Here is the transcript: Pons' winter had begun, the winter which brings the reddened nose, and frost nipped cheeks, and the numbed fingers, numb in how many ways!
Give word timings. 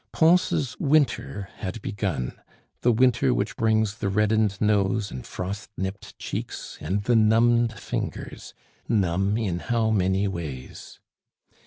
Pons' 0.11 0.75
winter 0.79 1.49
had 1.57 1.79
begun, 1.83 2.33
the 2.81 2.91
winter 2.91 3.35
which 3.35 3.55
brings 3.55 3.99
the 3.99 4.09
reddened 4.09 4.59
nose, 4.59 5.11
and 5.11 5.27
frost 5.27 5.69
nipped 5.77 6.17
cheeks, 6.17 6.79
and 6.81 7.03
the 7.03 7.15
numbed 7.15 7.73
fingers, 7.77 8.55
numb 8.87 9.37
in 9.37 9.59
how 9.59 9.91
many 9.91 10.27
ways! 10.27 10.99